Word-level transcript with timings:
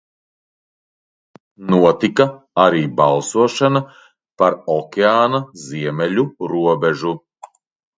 Notika 1.73 2.27
arī 2.65 2.83
balsošana 3.03 3.85
par 4.43 4.61
okeāna 4.81 5.47
ziemeļu 5.69 6.31
robežu. 6.59 7.19